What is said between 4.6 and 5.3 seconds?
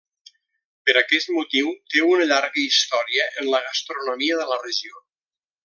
regió.